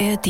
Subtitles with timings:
[0.00, 0.26] ARD.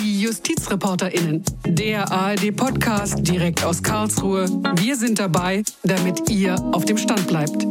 [0.00, 1.44] Die JustizreporterInnen.
[1.66, 4.46] Der ARD-Podcast direkt aus Karlsruhe.
[4.76, 7.66] Wir sind dabei, damit ihr auf dem Stand bleibt.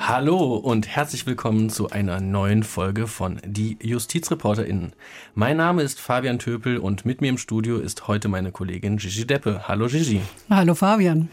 [0.00, 4.94] Hallo und herzlich willkommen zu einer neuen Folge von Die JustizreporterInnen.
[5.34, 9.26] Mein Name ist Fabian Töpel und mit mir im Studio ist heute meine Kollegin Gigi
[9.26, 9.68] Deppe.
[9.68, 10.22] Hallo Gigi.
[10.48, 11.28] Hallo Fabian.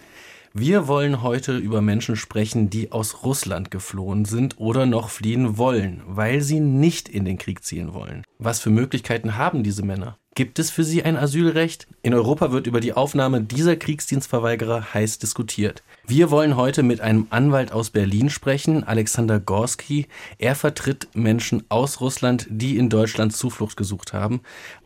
[0.62, 6.02] Wir wollen heute über Menschen sprechen, die aus Russland geflohen sind oder noch fliehen wollen,
[6.05, 8.23] weil sie nicht in den Krieg ziehen wollen.
[8.40, 10.17] Was für Möglichkeiten haben diese Männer?
[10.35, 11.88] Gibt es für sie ein Asylrecht?
[12.01, 15.83] In Europa wird über die Aufnahme dieser Kriegsdienstverweigerer heiß diskutiert.
[16.07, 20.07] Wir wollen heute mit einem Anwalt aus Berlin sprechen, Alexander Gorski.
[20.38, 24.39] Er vertritt Menschen aus Russland, die in Deutschland Zuflucht gesucht haben.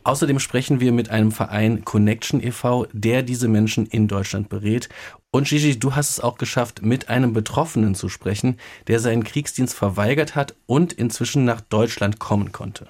[0.03, 4.89] Außerdem sprechen wir mit einem Verein Connection e.V., der diese Menschen in Deutschland berät.
[5.29, 8.57] Und Gigi, du hast es auch geschafft, mit einem Betroffenen zu sprechen,
[8.87, 12.87] der seinen Kriegsdienst verweigert hat und inzwischen nach Deutschland kommen konnte.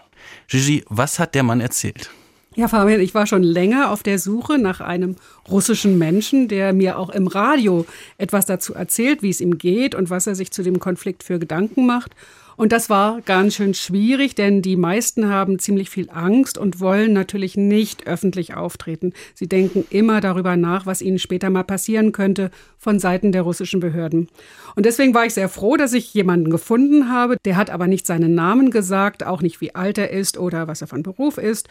[0.47, 2.09] Gigi, was hat der Mann erzählt?
[2.55, 5.15] Ja, Fabian, ich war schon länger auf der Suche nach einem
[5.49, 7.87] russischen Menschen, der mir auch im Radio
[8.19, 11.39] etwas dazu erzählt, wie es ihm geht und was er sich zu dem Konflikt für
[11.39, 12.11] Gedanken macht.
[12.55, 17.11] Und das war ganz schön schwierig, denn die meisten haben ziemlich viel Angst und wollen
[17.11, 19.13] natürlich nicht öffentlich auftreten.
[19.33, 23.79] Sie denken immer darüber nach, was ihnen später mal passieren könnte von Seiten der russischen
[23.79, 24.29] Behörden.
[24.75, 27.37] Und deswegen war ich sehr froh, dass ich jemanden gefunden habe.
[27.45, 30.81] Der hat aber nicht seinen Namen gesagt, auch nicht wie alt er ist oder was
[30.81, 31.67] er von Beruf ist.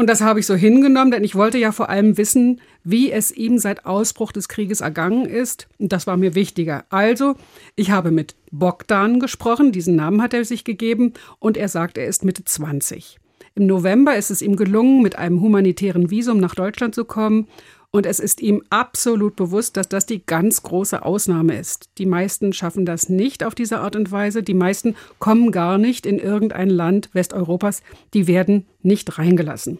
[0.00, 3.30] Und das habe ich so hingenommen, denn ich wollte ja vor allem wissen, wie es
[3.30, 5.68] ihm seit Ausbruch des Krieges ergangen ist.
[5.78, 6.86] Und das war mir wichtiger.
[6.88, 7.34] Also,
[7.76, 12.06] ich habe mit Bogdan gesprochen, diesen Namen hat er sich gegeben, und er sagt, er
[12.06, 13.18] ist Mitte 20.
[13.54, 17.46] Im November ist es ihm gelungen, mit einem humanitären Visum nach Deutschland zu kommen.
[17.90, 21.90] Und es ist ihm absolut bewusst, dass das die ganz große Ausnahme ist.
[21.98, 24.42] Die meisten schaffen das nicht auf diese Art und Weise.
[24.42, 27.82] Die meisten kommen gar nicht in irgendein Land Westeuropas.
[28.14, 29.78] Die werden nicht reingelassen.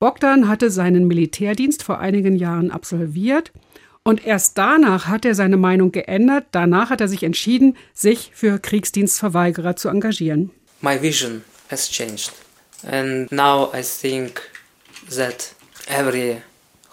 [0.00, 3.50] Bogdan hatte seinen Militärdienst vor einigen Jahren absolviert
[4.04, 6.46] und erst danach hat er seine Meinung geändert.
[6.52, 10.50] Danach hat er sich entschieden, sich für Kriegsdienstverweigerer zu engagieren.
[10.80, 12.32] My vision has changed.
[12.86, 14.40] And now I think
[15.10, 15.52] that
[15.88, 16.42] every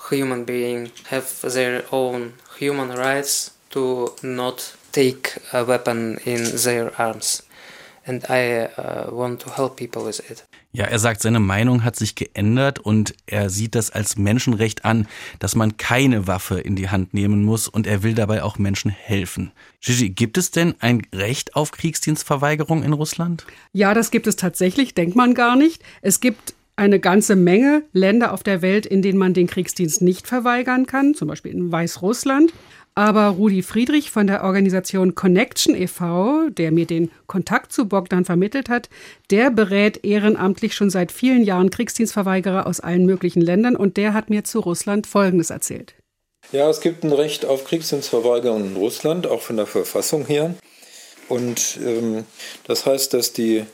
[0.09, 7.44] human being have their own human rights to not take a weapon in their arms.
[8.07, 10.44] And I uh, want to help people with it.
[10.75, 15.08] Ja, er sagt, seine Meinung hat sich geändert und er sieht das als Menschenrecht an,
[15.40, 18.91] dass man keine Waffe in die Hand nehmen muss und er will dabei auch Menschen
[18.91, 19.52] helfen.
[19.80, 23.46] Gigi, gibt es denn ein Recht auf Kriegsdienstverweigerung in Russland?
[23.72, 25.81] Ja, das gibt es tatsächlich, denkt man gar nicht.
[26.02, 30.28] Es gibt eine ganze Menge Länder auf der Welt, in denen man den Kriegsdienst nicht
[30.28, 32.52] verweigern kann, zum Beispiel in Weißrussland.
[32.97, 38.69] Aber Rudi Friedrich von der Organisation Connection e.V., der mir den Kontakt zu Bogdan vermittelt
[38.69, 38.88] hat,
[39.29, 44.29] der berät ehrenamtlich schon seit vielen Jahren Kriegsdienstverweigerer aus allen möglichen Ländern und der hat
[44.29, 45.95] mir zu Russland Folgendes erzählt.
[46.53, 50.56] Ja, es gibt ein Recht auf Kriegsdienstverweigerung in Russland, auch von der Verfassung her.
[51.27, 52.23] Und ähm,
[52.63, 53.66] das heißt, dass die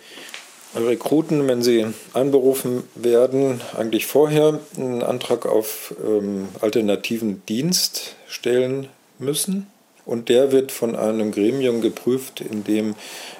[0.74, 8.88] Rekruten, wenn sie einberufen werden, eigentlich vorher einen Antrag auf ähm, alternativen Dienst stellen
[9.22, 9.68] müssen.
[10.06, 12.96] Und der wird von einem Gremium geprüft, in dem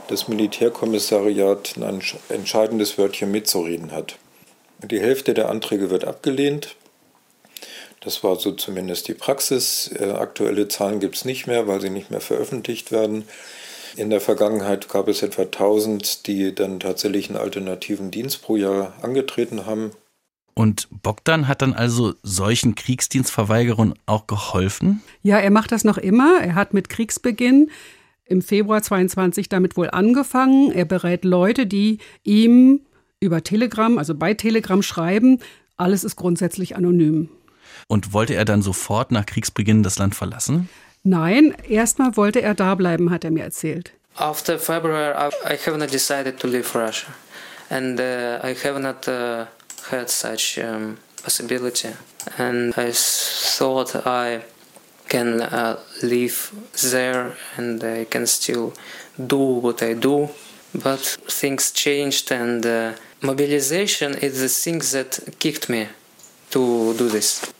[0.08, 4.16] das Militärkommissariat ein entscheidendes Wörtchen mitzureden hat.
[4.84, 6.76] Die Hälfte der Anträge wird abgelehnt.
[8.00, 9.92] Das war so zumindest die Praxis.
[10.00, 13.26] Äh, aktuelle Zahlen gibt es nicht mehr, weil sie nicht mehr veröffentlicht werden.
[13.96, 18.94] In der Vergangenheit gab es etwa 1000, die dann tatsächlich einen alternativen Dienst pro Jahr
[19.02, 19.92] angetreten haben.
[20.62, 25.02] Und Bogdan hat dann also solchen Kriegsdienstverweigerern auch geholfen?
[25.24, 26.40] Ja, er macht das noch immer.
[26.40, 27.72] Er hat mit Kriegsbeginn
[28.26, 30.72] im Februar 22 damit wohl angefangen.
[30.72, 32.82] Er berät Leute, die ihm
[33.20, 35.40] über Telegram, also bei Telegram schreiben.
[35.78, 37.30] Alles ist grundsätzlich anonym.
[37.88, 40.70] Und wollte er dann sofort nach Kriegsbeginn das Land verlassen?
[41.02, 43.94] Nein, erstmal wollte er da bleiben, hat er mir erzählt.
[44.14, 47.10] After February, I have not decided to leave Russia,
[47.72, 49.46] and uh, I have not uh,
[49.92, 51.90] had such um, possibility,
[52.38, 54.44] and I thought I
[55.08, 56.52] can uh, live
[56.92, 58.74] there and I can still
[59.28, 60.30] do what I do.
[60.74, 61.02] But
[61.42, 65.88] things changed, and uh, mobilization is the thing that kicked me
[66.52, 67.54] to do this.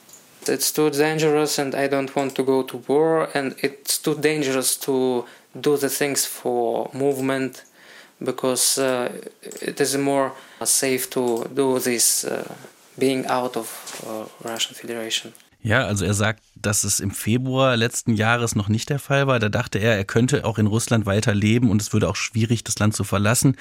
[0.48, 4.78] It's too dangerous, and I don't want to go to war, and it's too dangerous
[4.78, 5.26] to
[5.60, 7.64] do the things for movement
[8.22, 9.10] because uh,
[9.62, 10.32] it is more
[10.64, 12.44] safe to do this uh,
[12.98, 13.68] being out of
[14.06, 15.34] uh, Russian Federation.
[15.64, 19.38] Ja, also er sagt, dass es im Februar letzten Jahres noch nicht der Fall war.
[19.38, 22.64] Da dachte er, er könnte auch in Russland weiter leben und es würde auch schwierig,
[22.64, 23.56] das Land zu verlassen.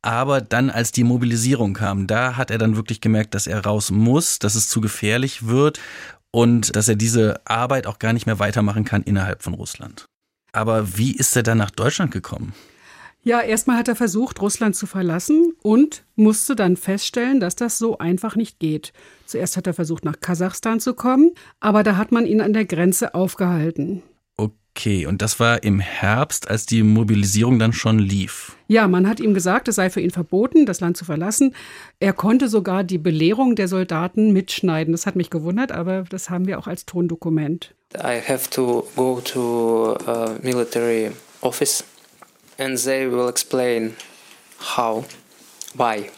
[0.00, 3.90] Aber dann, als die Mobilisierung kam, da hat er dann wirklich gemerkt, dass er raus
[3.90, 5.78] muss, dass es zu gefährlich wird
[6.30, 10.06] und dass er diese Arbeit auch gar nicht mehr weitermachen kann innerhalb von Russland.
[10.52, 12.54] Aber wie ist er dann nach Deutschland gekommen?
[13.26, 17.98] Ja, erstmal hat er versucht, Russland zu verlassen und musste dann feststellen, dass das so
[17.98, 18.92] einfach nicht geht.
[19.24, 22.66] Zuerst hat er versucht, nach Kasachstan zu kommen, aber da hat man ihn an der
[22.66, 24.04] Grenze aufgehalten.
[24.36, 28.56] Okay, und das war im Herbst, als die Mobilisierung dann schon lief.
[28.68, 31.52] Ja, man hat ihm gesagt, es sei für ihn verboten, das Land zu verlassen.
[31.98, 34.92] Er konnte sogar die Belehrung der Soldaten mitschneiden.
[34.92, 37.74] Das hat mich gewundert, aber das haben wir auch als Tondokument.
[37.96, 41.82] I have to go to a military office
[42.58, 43.96] and they will explain
[44.76, 45.04] how,
[45.74, 46.10] why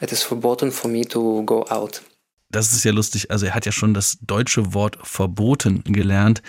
[0.00, 2.02] it is forbidden for me to go out.
[2.50, 3.30] Das ist ja lustig.
[3.30, 6.42] Also er hat ja schon das deutsche Wort verboten gelernt.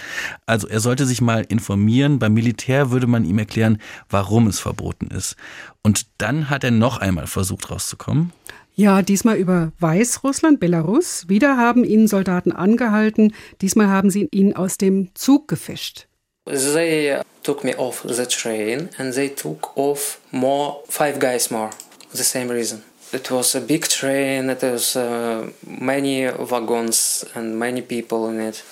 [0.45, 2.19] Also er sollte sich mal informieren.
[2.19, 5.36] Beim Militär würde man ihm erklären, warum es verboten ist.
[5.81, 8.31] Und dann hat er noch einmal versucht rauszukommen.
[8.75, 11.28] Ja, diesmal über Weißrussland, Belarus.
[11.28, 13.34] Wieder haben ihn Soldaten angehalten.
[13.62, 16.07] Diesmal haben sie ihn aus dem Zug gefischt.
[16.47, 21.71] They took me off the train and they took off more five guys more.
[22.11, 22.83] The same reason.
[23.13, 24.49] It was a big train.
[24.49, 28.63] It was uh, many wagons and many people in it.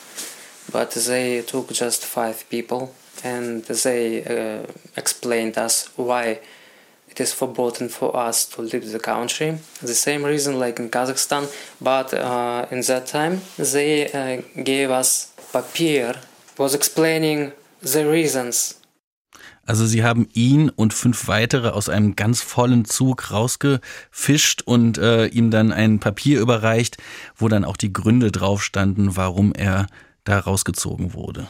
[0.72, 2.94] But they took just five people
[3.24, 6.40] and they uh, explained us why
[7.10, 9.58] it is forbidden for us to leave the country.
[9.82, 11.48] The same reason like in Kazakhstan,
[11.82, 16.16] but uh, in that time they uh, gave us papier
[16.58, 17.52] was explaining
[17.86, 18.82] the reasons.
[19.66, 25.26] Also sie haben ihn und fünf weitere aus einem ganz vollen Zug rausgefischt und äh,
[25.28, 26.98] ihm dann ein Papier überreicht,
[27.36, 29.88] wo dann auch die Gründe drauf standen, warum er
[30.24, 31.48] da rausgezogen wurde.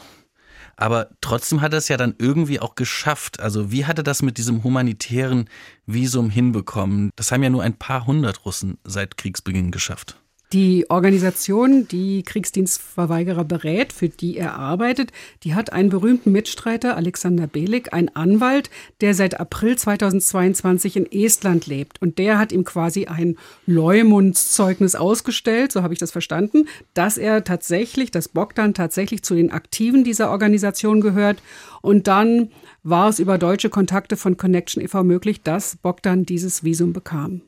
[0.76, 3.40] Aber trotzdem hat er es ja dann irgendwie auch geschafft.
[3.40, 5.48] Also wie hat er das mit diesem humanitären
[5.86, 7.10] Visum hinbekommen?
[7.16, 10.16] Das haben ja nur ein paar hundert Russen seit Kriegsbeginn geschafft.
[10.52, 15.10] Die Organisation, die Kriegsdienstverweigerer berät, für die er arbeitet,
[15.42, 18.70] die hat einen berühmten Mitstreiter, Alexander Belik, einen Anwalt,
[19.00, 22.00] der seit April 2022 in Estland lebt.
[22.00, 27.42] Und der hat ihm quasi ein Leumundszeugnis ausgestellt, so habe ich das verstanden, dass er
[27.42, 31.42] tatsächlich, dass Bogdan tatsächlich zu den Aktiven dieser Organisation gehört.
[31.82, 32.52] Und dann
[32.84, 35.02] war es über deutsche Kontakte von Connection e.V.
[35.02, 37.40] möglich, dass Bogdan dieses Visum bekam.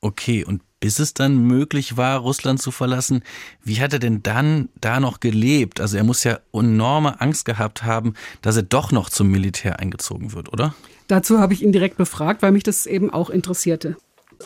[0.00, 3.22] Okay, und bis es dann möglich war, Russland zu verlassen.
[3.62, 5.80] Wie hat er denn dann da noch gelebt?
[5.80, 10.32] Also er muss ja enorme Angst gehabt haben, dass er doch noch zum Militär eingezogen
[10.32, 10.74] wird, oder?
[11.08, 13.96] Dazu habe ich ihn direkt befragt, weil mich das eben auch interessierte.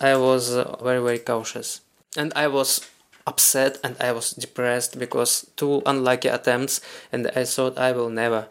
[0.01, 1.83] I was uh, very very cautious
[2.17, 2.81] and I was
[3.27, 8.47] upset and I was depressed because two unlucky attempts and I thought I will never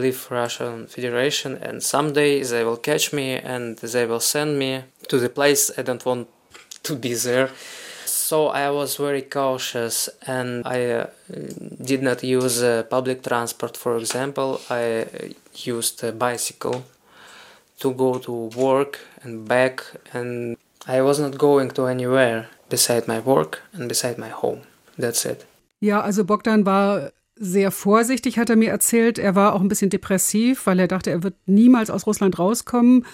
[0.00, 5.18] leave Russian Federation and someday they will catch me and they will send me to
[5.18, 6.28] the place I don't want
[6.82, 7.50] to be there.
[8.04, 11.06] So I was very cautious and I uh,
[11.84, 14.60] did not use uh, public transport, for example.
[14.68, 15.06] I
[15.54, 16.84] used a bicycle
[17.80, 20.56] to go to work and back, and
[20.86, 24.62] I was not going to anywhere beside my work and beside my home.
[24.98, 25.46] That's it.
[25.78, 29.18] Ja, also Bogdan war sehr vorsichtig, hat er mir erzählt.
[29.18, 33.04] Er war auch ein bisschen depressiv, weil er dachte, er wird niemals aus Russland rauskommen.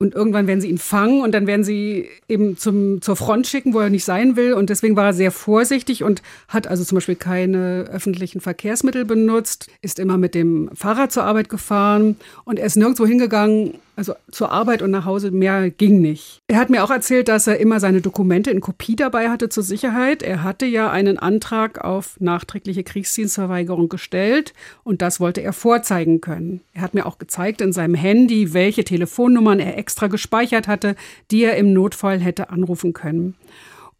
[0.00, 3.74] Und irgendwann werden sie ihn fangen und dann werden sie eben zum, zur Front schicken,
[3.74, 4.52] wo er nicht sein will.
[4.52, 9.68] Und deswegen war er sehr vorsichtig und hat also zum Beispiel keine öffentlichen Verkehrsmittel benutzt,
[9.82, 14.52] ist immer mit dem Fahrrad zur Arbeit gefahren und er ist nirgendwo hingegangen, also zur
[14.52, 16.40] Arbeit und nach Hause, mehr ging nicht.
[16.46, 19.64] Er hat mir auch erzählt, dass er immer seine Dokumente in Kopie dabei hatte zur
[19.64, 20.22] Sicherheit.
[20.22, 26.60] Er hatte ja einen Antrag auf nachträgliche Kriegsdienstverweigerung gestellt und das wollte er vorzeigen können.
[26.74, 30.94] Er hat mir auch gezeigt in seinem Handy, welche Telefonnummern er extra gespeichert hatte,
[31.32, 33.34] die er im Notfall hätte anrufen können.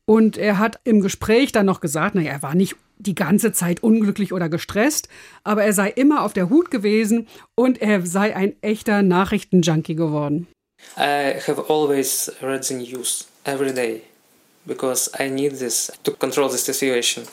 [0.04, 3.82] Und er hat im Gespräch dann noch gesagt, naja, er war nicht die ganze Zeit
[3.82, 5.08] unglücklich oder gestresst,
[5.44, 10.46] aber er sei immer auf der Hut gewesen und er sei ein echter Nachrichtenjunkie geworden.
[10.96, 14.02] I have always read the news every day
[14.66, 17.24] because I need this to control the situation.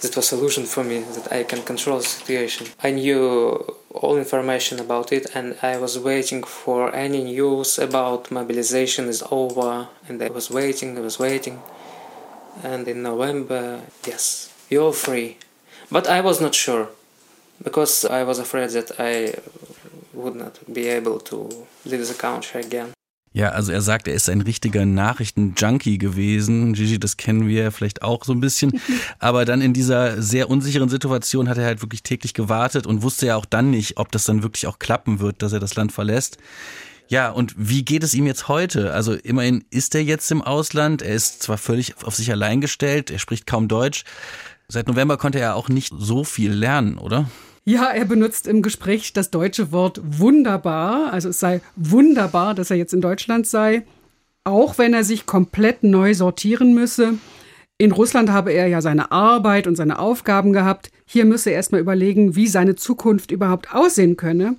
[0.00, 2.68] That was a solution for me that I can control the situation.
[2.82, 9.08] I knew all information about it and I was waiting for any news about mobilization
[9.08, 11.60] is over and I was waiting, I was waiting.
[12.62, 15.36] and in November, yes, you're free.
[15.90, 16.88] But I was not sure
[17.62, 19.34] because I was afraid that I
[20.12, 21.48] would not be able to
[21.84, 22.92] leave the country again.
[23.32, 26.72] Ja, also er sagt, er ist ein richtiger Nachrichten-Junkie gewesen.
[26.72, 28.80] Gigi, das kennen wir vielleicht auch so ein bisschen.
[29.18, 33.26] Aber dann in dieser sehr unsicheren Situation hat er halt wirklich täglich gewartet und wusste
[33.26, 35.92] ja auch dann nicht, ob das dann wirklich auch klappen wird, dass er das Land
[35.92, 36.38] verlässt.
[37.08, 38.92] Ja, und wie geht es ihm jetzt heute?
[38.92, 41.00] Also immerhin ist er jetzt im Ausland.
[41.02, 44.04] Er ist zwar völlig auf sich allein gestellt, er spricht kaum Deutsch.
[44.70, 47.30] Seit November konnte er auch nicht so viel lernen, oder?
[47.64, 51.10] Ja, er benutzt im Gespräch das deutsche Wort wunderbar.
[51.10, 53.86] Also es sei wunderbar, dass er jetzt in Deutschland sei,
[54.44, 57.14] auch wenn er sich komplett neu sortieren müsse.
[57.78, 60.90] In Russland habe er ja seine Arbeit und seine Aufgaben gehabt.
[61.06, 64.56] Hier müsse er erstmal überlegen, wie seine Zukunft überhaupt aussehen könne.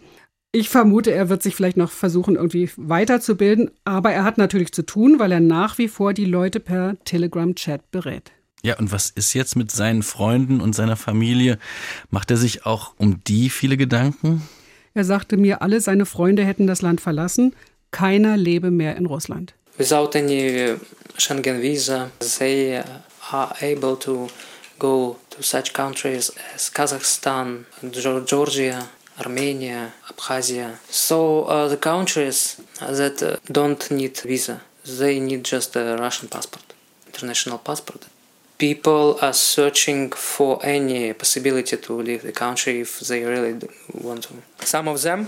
[0.52, 4.84] Ich vermute, er wird sich vielleicht noch versuchen, irgendwie weiterzubilden, aber er hat natürlich zu
[4.84, 8.32] tun, weil er nach wie vor die Leute per Telegram-Chat berät.
[8.62, 11.60] Ja, und was ist jetzt mit seinen Freunden und seiner Familie?
[12.10, 14.48] Macht er sich auch um die viele Gedanken?
[14.94, 17.56] Er sagte mir, alle seine Freunde hätten das Land verlassen,
[17.92, 19.54] keiner lebe mehr in Russland.
[19.78, 20.76] Without any
[21.18, 22.82] Schengen visa, they
[23.32, 24.28] are able to
[24.78, 27.66] go to such countries as Kazakhstan,
[28.26, 30.80] Georgia, Armenia, Abkhazia.
[30.90, 36.74] So uh, the countries that uh, don't need visa, they need just a Russian passport,
[37.08, 38.08] international passport.
[38.60, 43.56] People are searching for any possibility to leave the country if they really
[43.94, 44.34] want to.
[44.66, 45.28] Some of them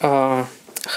[0.00, 0.44] uh,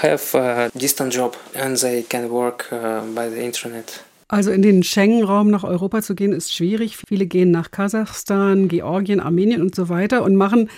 [0.02, 4.04] have a distant job and they can work uh, by the internet.
[4.26, 6.98] Also in den Schengen-Raum nach Europa zu gehen, ist schwierig.
[7.08, 10.68] Viele gehen nach Kasachstan, Georgien, Armenien und so weiter und machen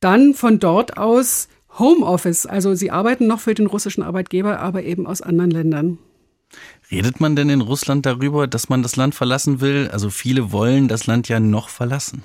[0.00, 1.48] dann von dort aus
[1.78, 2.46] Homeoffice.
[2.46, 5.98] Also sie arbeiten noch für den russischen Arbeitgeber, aber eben aus anderen Ländern.
[6.90, 9.90] Redet man denn in Russland darüber, dass man das Land verlassen will?
[9.92, 12.22] Also viele wollen das Land ja noch verlassen.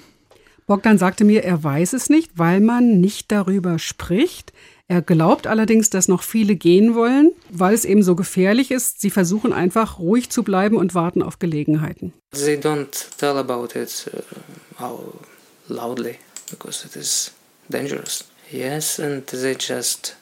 [0.66, 4.54] Bogdan sagte mir, er weiß es nicht, weil man nicht darüber spricht.
[4.88, 9.02] Er glaubt allerdings, dass noch viele gehen wollen, weil es eben so gefährlich ist.
[9.02, 12.14] Sie versuchen einfach ruhig zu bleiben und warten auf Gelegenheiten.
[12.32, 14.10] They don't tell about it
[14.80, 15.00] uh,
[15.68, 16.16] loudly
[16.50, 17.34] because it is
[17.70, 18.26] dangerous.
[18.50, 20.16] Yes, and they just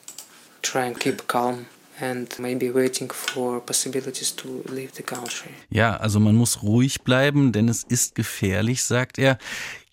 [0.62, 1.66] try and keep calm
[2.02, 5.50] and maybe waiting for possibilities to leave the country.
[5.70, 9.38] Ja, also man muss ruhig bleiben, denn es ist gefährlich, sagt er.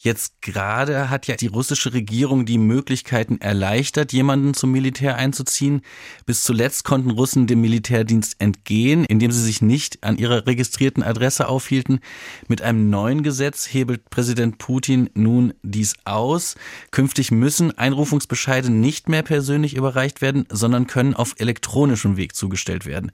[0.01, 5.81] Jetzt gerade hat ja die russische Regierung die Möglichkeiten erleichtert, jemanden zum Militär einzuziehen.
[6.25, 11.49] Bis zuletzt konnten Russen dem Militärdienst entgehen, indem sie sich nicht an ihrer registrierten Adresse
[11.49, 11.99] aufhielten.
[12.47, 16.55] Mit einem neuen Gesetz hebelt Präsident Putin nun dies aus.
[16.91, 23.11] Künftig müssen Einrufungsbescheide nicht mehr persönlich überreicht werden, sondern können auf elektronischem Weg zugestellt werden.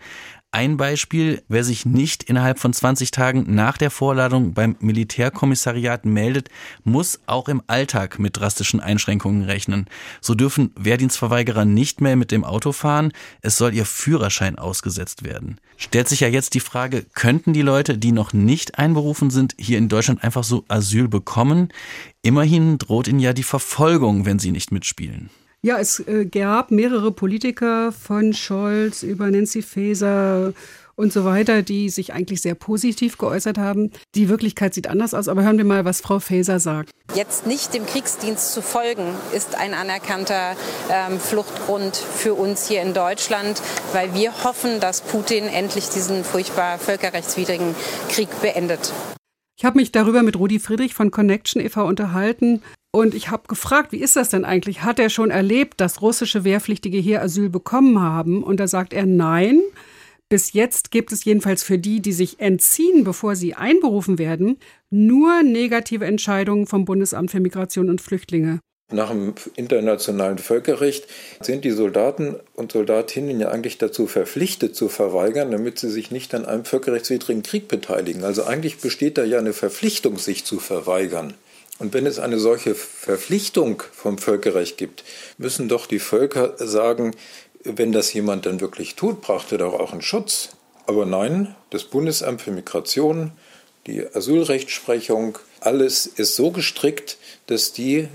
[0.56, 6.48] Ein Beispiel, wer sich nicht innerhalb von 20 Tagen nach der Vorladung beim Militärkommissariat meldet,
[6.86, 9.86] muss auch im Alltag mit drastischen Einschränkungen rechnen.
[10.22, 15.60] So dürfen Wehrdienstverweigerer nicht mehr mit dem Auto fahren, es soll ihr Führerschein ausgesetzt werden.
[15.76, 19.78] Stellt sich ja jetzt die Frage, könnten die Leute, die noch nicht einberufen sind, hier
[19.78, 21.68] in Deutschland einfach so Asyl bekommen?
[22.22, 25.30] Immerhin droht ihnen ja die Verfolgung, wenn sie nicht mitspielen.
[25.66, 30.54] Ja, es äh, gab mehrere Politiker von Scholz über Nancy Faeser
[30.96, 33.92] und so weiter, die sich eigentlich sehr positiv geäußert haben.
[34.14, 36.92] Die Wirklichkeit sieht anders aus, aber hören wir mal, was Frau Faeser sagt.
[37.16, 40.56] Jetzt nicht dem Kriegsdienst zu folgen, ist ein anerkannter
[40.92, 43.60] ähm, Fluchtgrund für uns hier in Deutschland,
[43.92, 47.74] weil wir hoffen, dass Putin endlich diesen furchtbar völkerrechtswidrigen
[48.10, 48.94] Krieg beendet.
[49.58, 51.88] Ich habe mich darüber mit Rudi Friedrich von Connection e.V.
[51.88, 54.84] unterhalten und ich habe gefragt, wie ist das denn eigentlich?
[54.84, 58.44] Hat er schon erlebt, dass russische Wehrpflichtige hier Asyl bekommen haben?
[58.44, 59.62] Und da sagt er nein.
[60.28, 64.58] Bis jetzt gibt es jedenfalls für die, die sich entziehen, bevor sie einberufen werden,
[64.90, 68.60] nur negative Entscheidungen vom Bundesamt für Migration und Flüchtlinge.
[68.92, 71.08] Nach dem internationalen Völkerrecht
[71.42, 76.36] sind die Soldaten und Soldatinnen ja eigentlich dazu verpflichtet zu verweigern, damit sie sich nicht
[76.36, 78.24] an einem völkerrechtswidrigen Krieg beteiligen.
[78.24, 81.34] Also eigentlich besteht da ja eine Verpflichtung, sich zu verweigern.
[81.80, 85.04] Und wenn es eine solche Verpflichtung vom Völkerrecht gibt,
[85.40, 87.16] müssen doch die Völker sagen,
[87.64, 90.50] wenn das jemand dann wirklich tut, braucht er doch auch einen Schutz.
[90.86, 93.32] Aber nein, das Bundesamt für Migration,
[93.88, 98.08] die Asylrechtsprechung, alles ist so gestrickt, dass die,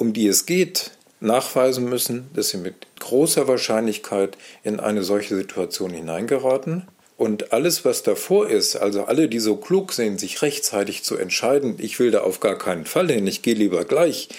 [0.00, 5.90] um die es geht, nachweisen müssen, dass sie mit großer Wahrscheinlichkeit in eine solche Situation
[5.90, 6.88] hineingeraten
[7.18, 11.74] und alles, was davor ist, also alle, die so klug sind, sich rechtzeitig zu entscheiden,
[11.78, 14.30] ich will da auf gar keinen Fall hin, ich gehe lieber gleich,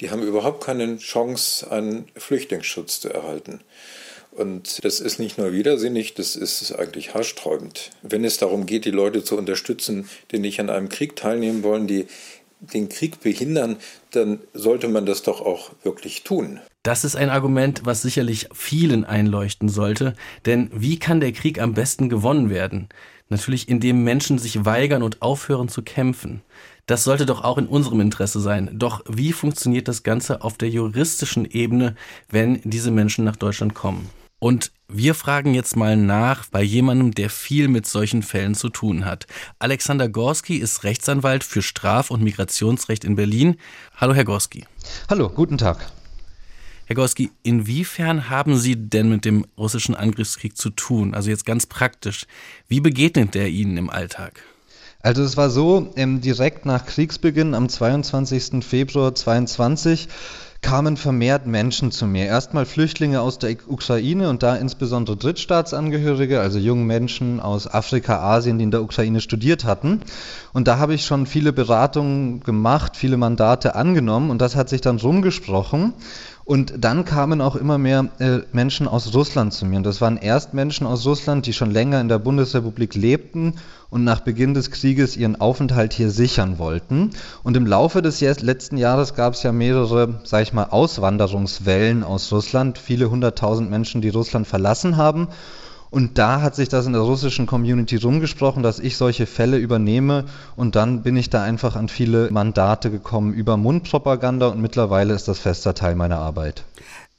[0.00, 3.60] die haben überhaupt keine Chance, einen Flüchtlingsschutz zu erhalten.
[4.32, 7.90] Und das ist nicht nur widersinnig, das ist eigentlich haarsträubend.
[8.02, 11.86] Wenn es darum geht, die Leute zu unterstützen, die nicht an einem Krieg teilnehmen wollen,
[11.86, 12.06] die
[12.60, 13.76] den Krieg behindern,
[14.12, 16.60] dann sollte man das doch auch wirklich tun.
[16.82, 20.14] Das ist ein Argument, was sicherlich vielen einleuchten sollte,
[20.46, 22.88] denn wie kann der Krieg am besten gewonnen werden?
[23.28, 26.42] Natürlich, indem Menschen sich weigern und aufhören zu kämpfen.
[26.86, 28.70] Das sollte doch auch in unserem Interesse sein.
[28.72, 31.96] Doch wie funktioniert das Ganze auf der juristischen Ebene,
[32.30, 34.08] wenn diese Menschen nach Deutschland kommen?
[34.46, 39.04] Und wir fragen jetzt mal nach bei jemandem, der viel mit solchen Fällen zu tun
[39.04, 39.26] hat.
[39.58, 43.56] Alexander Gorski ist Rechtsanwalt für Straf- und Migrationsrecht in Berlin.
[43.96, 44.64] Hallo, Herr Gorski.
[45.10, 45.90] Hallo, guten Tag.
[46.84, 51.14] Herr Gorski, inwiefern haben Sie denn mit dem russischen Angriffskrieg zu tun?
[51.14, 52.28] Also jetzt ganz praktisch.
[52.68, 54.44] Wie begegnet der Ihnen im Alltag?
[55.00, 58.64] Also es war so, direkt nach Kriegsbeginn am 22.
[58.64, 60.06] Februar 22
[60.66, 62.26] kamen vermehrt Menschen zu mir.
[62.26, 68.58] Erstmal Flüchtlinge aus der Ukraine und da insbesondere Drittstaatsangehörige, also junge Menschen aus Afrika, Asien,
[68.58, 70.00] die in der Ukraine studiert hatten.
[70.52, 74.80] Und da habe ich schon viele Beratungen gemacht, viele Mandate angenommen und das hat sich
[74.80, 75.92] dann rumgesprochen.
[76.46, 79.78] Und dann kamen auch immer mehr äh, Menschen aus Russland zu mir.
[79.78, 83.54] Und das waren erst Menschen aus Russland, die schon länger in der Bundesrepublik lebten
[83.90, 87.10] und nach Beginn des Krieges ihren Aufenthalt hier sichern wollten.
[87.42, 92.32] Und im Laufe des letzten Jahres gab es ja mehrere, sag ich mal, Auswanderungswellen aus
[92.32, 92.78] Russland.
[92.78, 95.26] Viele hunderttausend Menschen, die Russland verlassen haben.
[95.96, 100.26] Und da hat sich das in der russischen Community rumgesprochen, dass ich solche Fälle übernehme.
[100.54, 105.26] Und dann bin ich da einfach an viele Mandate gekommen über Mundpropaganda und mittlerweile ist
[105.26, 106.64] das fester Teil meiner Arbeit.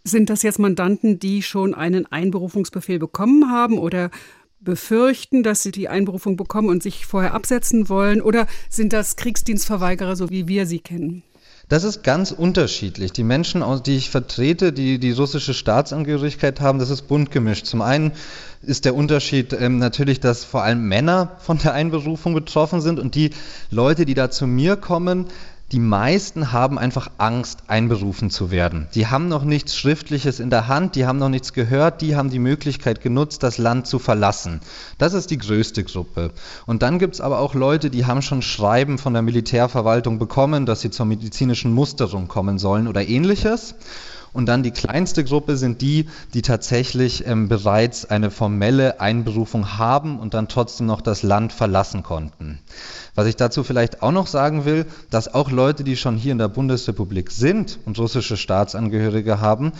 [0.03, 4.11] Sind das jetzt Mandanten, die schon einen Einberufungsbefehl bekommen haben oder
[4.59, 8.21] befürchten, dass sie die Einberufung bekommen und sich vorher absetzen wollen?
[8.21, 11.23] Oder sind das Kriegsdienstverweigerer, so wie wir sie kennen?
[11.69, 13.11] Das ist ganz unterschiedlich.
[13.11, 17.65] Die Menschen, die ich vertrete, die die russische Staatsangehörigkeit haben, das ist bunt gemischt.
[17.65, 18.13] Zum einen
[18.61, 23.15] ist der Unterschied ähm, natürlich, dass vor allem Männer von der Einberufung betroffen sind und
[23.15, 23.31] die
[23.69, 25.25] Leute, die da zu mir kommen,
[25.73, 28.87] die meisten haben einfach Angst, einberufen zu werden.
[28.95, 32.29] Die haben noch nichts Schriftliches in der Hand, die haben noch nichts gehört, die haben
[32.29, 34.61] die Möglichkeit genutzt, das Land zu verlassen.
[34.97, 36.31] Das ist die größte Gruppe.
[36.65, 40.65] Und dann gibt es aber auch Leute, die haben schon Schreiben von der Militärverwaltung bekommen,
[40.65, 43.75] dass sie zur medizinischen Musterung kommen sollen oder ähnliches.
[44.33, 50.19] Und dann die kleinste Gruppe sind die, die tatsächlich ähm, bereits eine formelle Einberufung haben
[50.19, 52.59] und dann trotzdem noch das Land verlassen konnten.
[53.15, 56.37] Was ich dazu vielleicht auch noch sagen will, dass auch Leute, die schon hier in
[56.37, 59.73] der Bundesrepublik sind und russische Staatsangehörige haben,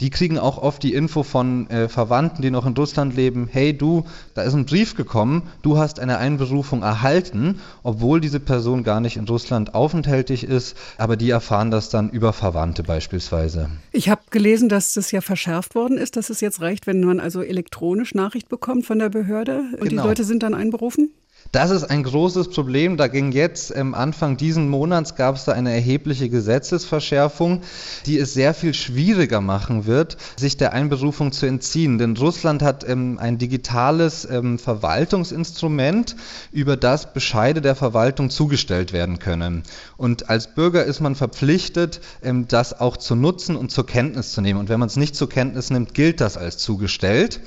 [0.00, 3.76] die kriegen auch oft die Info von äh, Verwandten, die noch in Russland leben, hey
[3.76, 9.00] du, da ist ein Brief gekommen, du hast eine Einberufung erhalten, obwohl diese Person gar
[9.00, 13.70] nicht in Russland aufenthaltig ist, aber die erfahren das dann über Verwandte beispielsweise.
[13.92, 17.20] Ich habe gelesen, dass das ja verschärft worden ist, dass es jetzt reicht, wenn man
[17.20, 20.02] also elektronisch Nachricht bekommt von der Behörde und genau.
[20.02, 21.10] die Leute sind dann einberufen?
[21.52, 22.96] Das ist ein großes Problem.
[22.96, 27.62] Da ging jetzt ähm, Anfang diesen Monats gab es da eine erhebliche Gesetzesverschärfung,
[28.06, 31.98] die es sehr viel schwieriger machen wird, sich der Einberufung zu entziehen.
[31.98, 36.14] Denn Russland hat ähm, ein digitales ähm, Verwaltungsinstrument,
[36.52, 39.64] über das Bescheide der Verwaltung zugestellt werden können.
[39.96, 44.40] Und als Bürger ist man verpflichtet, ähm, das auch zu nutzen und zur Kenntnis zu
[44.40, 44.60] nehmen.
[44.60, 47.40] Und wenn man es nicht zur Kenntnis nimmt, gilt das als zugestellt.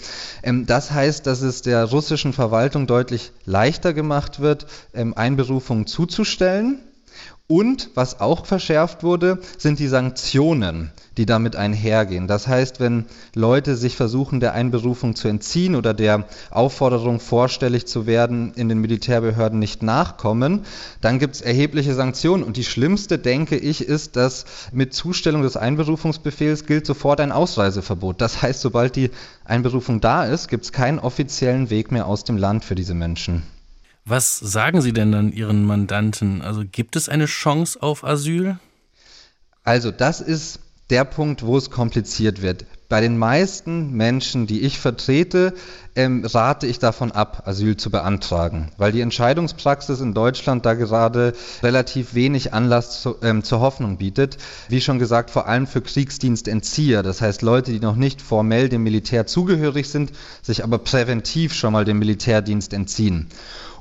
[0.43, 6.79] Ähm, das heißt, dass es der russischen Verwaltung deutlich leichter gemacht wird, ähm, Einberufungen zuzustellen.
[7.47, 12.25] Und was auch verschärft wurde, sind die Sanktionen, die damit einhergehen.
[12.25, 18.07] Das heißt, wenn Leute sich versuchen, der Einberufung zu entziehen oder der Aufforderung, vorstellig zu
[18.07, 20.61] werden, in den Militärbehörden nicht nachkommen,
[21.01, 22.43] dann gibt es erhebliche Sanktionen.
[22.43, 28.21] Und die schlimmste, denke ich, ist, dass mit Zustellung des Einberufungsbefehls gilt sofort ein Ausreiseverbot.
[28.21, 29.11] Das heißt, sobald die
[29.43, 33.43] Einberufung da ist, gibt es keinen offiziellen Weg mehr aus dem Land für diese Menschen.
[34.05, 36.41] Was sagen Sie denn dann Ihren Mandanten?
[36.41, 38.57] Also gibt es eine Chance auf Asyl?
[39.63, 42.65] Also das ist der Punkt, wo es kompliziert wird.
[42.89, 45.53] Bei den meisten Menschen, die ich vertrete,
[45.95, 51.33] ähm, rate ich davon ab, Asyl zu beantragen, weil die Entscheidungspraxis in Deutschland da gerade
[51.63, 54.37] relativ wenig Anlass zu, ähm, zur Hoffnung bietet.
[54.67, 58.83] Wie schon gesagt, vor allem für Kriegsdienstentzieher, das heißt Leute, die noch nicht formell dem
[58.83, 60.11] Militär zugehörig sind,
[60.41, 63.29] sich aber präventiv schon mal dem Militärdienst entziehen.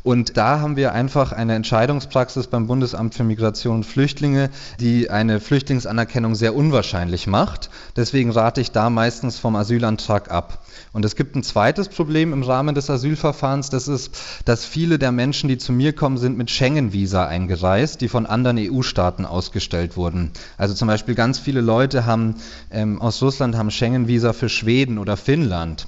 [0.02, 5.38] Und da haben wir einfach eine Entscheidungspraxis beim Bundesamt für Migration und Flüchtlinge, die eine
[5.38, 7.70] Flüchtlingsanerkennung sehr unwahrscheinlich macht.
[7.94, 10.64] Deswegen rate ich da meistens vom Asylantrag ab.
[10.92, 15.12] Und es gibt ein zweites Problem im Rahmen des Asylverfahrens, das ist, dass viele der
[15.12, 20.32] Menschen, die zu mir kommen, sind mit Schengen-Visa eingereist, die von anderen EU-Staaten ausgestellt wurden.
[20.58, 22.34] Also zum Beispiel ganz viele Leute haben
[22.70, 25.86] ähm, aus Russland haben Schengen-Visa für Schweden oder Finnland.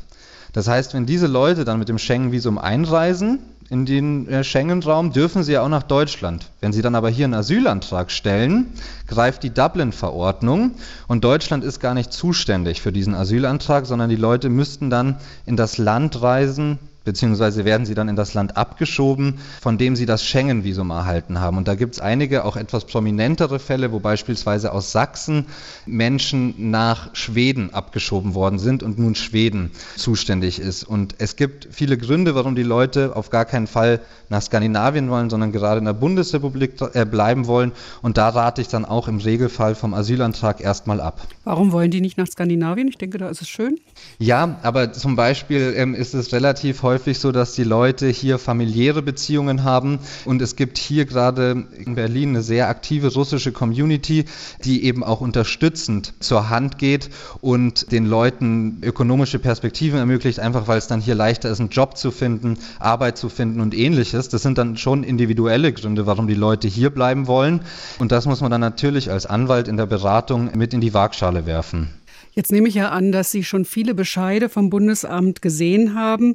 [0.53, 5.43] Das heißt, wenn diese Leute dann mit dem Schengen-Visum einreisen in den äh, Schengen-Raum, dürfen
[5.43, 6.51] sie ja auch nach Deutschland.
[6.61, 8.67] Wenn sie dann aber hier einen Asylantrag stellen,
[9.07, 10.73] greift die Dublin-Verordnung
[11.09, 15.57] und Deutschland ist gar nicht zuständig für diesen Asylantrag, sondern die Leute müssten dann in
[15.57, 20.25] das Land reisen, beziehungsweise werden sie dann in das Land abgeschoben, von dem sie das
[20.25, 21.59] Schengen-Visum erhalten haben.
[21.59, 25.47] Und da gibt es einige auch etwas prominentere Fälle, wo beispielsweise aus Sachsen
[25.87, 30.85] Menschen nach Schweden abgeschoben worden sind und nun Schweden zuständig ist.
[30.85, 35.31] Und es gibt viele Gründe, warum die Leute auf gar keinen Fall nach Skandinavien wollen,
[35.31, 37.73] sondern gerade in der Bundesrepublik äh, bleiben wollen.
[38.03, 41.21] Und da rate ich dann auch im Regelfall vom Asylantrag erstmal ab.
[41.45, 42.89] Warum wollen die nicht nach Skandinavien?
[42.89, 43.79] Ich denke, da ist es schön.
[44.19, 49.03] Ja, aber zum Beispiel ähm, ist es relativ häufig so, dass die Leute hier familiäre
[49.03, 49.99] Beziehungen haben.
[50.25, 54.25] Und es gibt hier gerade in Berlin eine sehr aktive russische Community,
[54.65, 60.79] die eben auch unterstützend zur Hand geht und den Leuten ökonomische Perspektiven ermöglicht, einfach weil
[60.79, 64.29] es dann hier leichter ist, einen Job zu finden, Arbeit zu finden und ähnliches.
[64.29, 67.61] Das sind dann schon individuelle Gründe, warum die Leute hier bleiben wollen.
[67.99, 71.47] Und das muss man dann natürlich als Anwalt in der Beratung mit in die Waagschale
[71.47, 71.91] werfen.
[72.35, 76.35] Jetzt nehme ich ja an, dass Sie schon viele Bescheide vom Bundesamt gesehen haben.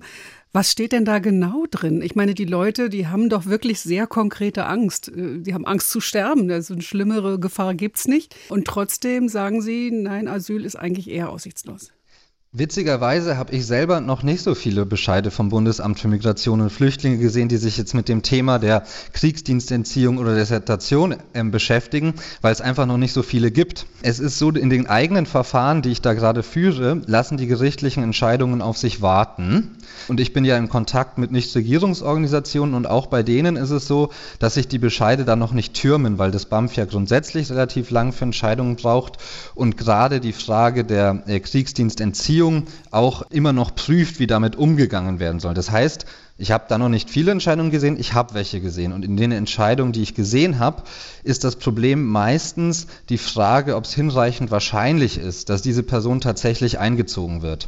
[0.52, 2.02] Was steht denn da genau drin?
[2.02, 5.10] Ich meine, die Leute, die haben doch wirklich sehr konkrete Angst.
[5.10, 6.50] Äh, die haben Angst zu sterben.
[6.50, 8.36] Also eine schlimmere Gefahr gibt es nicht.
[8.50, 11.92] Und trotzdem sagen sie, nein, Asyl ist eigentlich eher aussichtslos.
[12.52, 17.20] Witzigerweise habe ich selber noch nicht so viele Bescheide vom Bundesamt für Migration und Flüchtlinge
[17.20, 22.60] gesehen, die sich jetzt mit dem Thema der Kriegsdienstentziehung oder Desertation äh, beschäftigen, weil es
[22.60, 23.86] einfach noch nicht so viele gibt.
[24.02, 28.02] Es ist so, in den eigenen Verfahren, die ich da gerade führe, lassen die gerichtlichen
[28.02, 29.78] Entscheidungen auf sich warten.
[30.08, 34.10] Und ich bin ja in Kontakt mit Nichtregierungsorganisationen und auch bei denen ist es so,
[34.40, 38.12] dass sich die Bescheide da noch nicht türmen, weil das BAMF ja grundsätzlich relativ lang
[38.12, 39.18] für Entscheidungen braucht
[39.56, 45.40] und gerade die Frage der äh, Kriegsdienstentziehung auch immer noch prüft, wie damit umgegangen werden
[45.40, 45.54] soll.
[45.54, 46.06] Das heißt,
[46.42, 48.94] ich habe da noch nicht viele Entscheidungen gesehen, ich habe welche gesehen.
[48.94, 50.84] Und in den Entscheidungen, die ich gesehen habe,
[51.24, 56.80] ist das Problem meistens die Frage, ob es hinreichend wahrscheinlich ist, dass diese Person tatsächlich
[56.80, 57.68] eingezogen wird.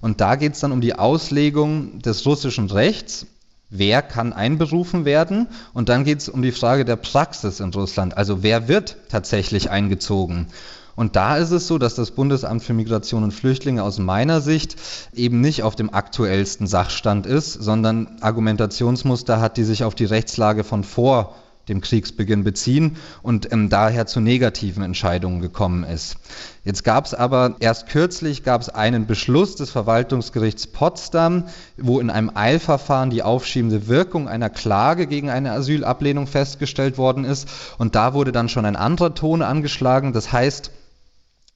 [0.00, 3.26] Und da geht es dann um die Auslegung des russischen Rechts.
[3.68, 5.46] Wer kann einberufen werden?
[5.72, 8.16] Und dann geht es um die Frage der Praxis in Russland.
[8.16, 10.48] Also wer wird tatsächlich eingezogen?
[10.96, 14.76] Und da ist es so, dass das Bundesamt für Migration und Flüchtlinge aus meiner Sicht
[15.14, 20.64] eben nicht auf dem aktuellsten Sachstand ist, sondern Argumentationsmuster hat, die sich auf die Rechtslage
[20.64, 21.34] von vor
[21.70, 26.16] dem Kriegsbeginn beziehen und ähm, daher zu negativen Entscheidungen gekommen ist.
[26.62, 31.44] Jetzt gab es aber erst kürzlich gab es einen Beschluss des Verwaltungsgerichts Potsdam,
[31.78, 37.48] wo in einem Eilverfahren die aufschiebende Wirkung einer Klage gegen eine Asylablehnung festgestellt worden ist
[37.78, 40.12] und da wurde dann schon ein anderer Ton angeschlagen.
[40.12, 40.70] Das heißt,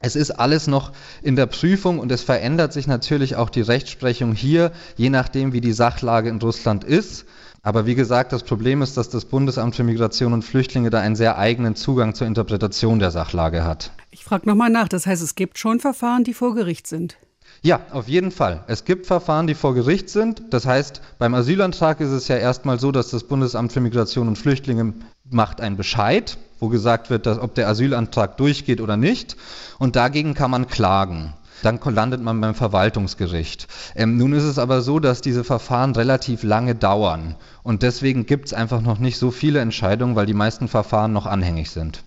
[0.05, 4.35] es ist alles noch in der Prüfung und es verändert sich natürlich auch die Rechtsprechung
[4.35, 7.25] hier, je nachdem, wie die Sachlage in Russland ist.
[7.65, 11.17] Aber wie gesagt, das Problem ist, dass das Bundesamt für Migration und Flüchtlinge da einen
[11.17, 13.91] sehr eigenen Zugang zur Interpretation der Sachlage hat.
[14.11, 14.87] Ich frage nochmal nach.
[14.87, 17.17] Das heißt, es gibt schon Verfahren, die vor Gericht sind.
[17.63, 18.63] Ja, auf jeden Fall.
[18.67, 20.43] Es gibt Verfahren, die vor Gericht sind.
[20.51, 24.37] Das heißt, beim Asylantrag ist es ja erstmal so, dass das Bundesamt für Migration und
[24.37, 24.93] Flüchtlinge
[25.31, 29.39] macht einen Bescheid, wo gesagt wird, dass, ob der Asylantrag durchgeht oder nicht.
[29.79, 31.33] Und dagegen kann man klagen.
[31.63, 33.69] Dann landet man beim Verwaltungsgericht.
[33.95, 37.37] Ähm, nun ist es aber so, dass diese Verfahren relativ lange dauern.
[37.63, 41.27] Und deswegen gibt es einfach noch nicht so viele Entscheidungen, weil die meisten Verfahren noch
[41.27, 42.05] anhängig sind.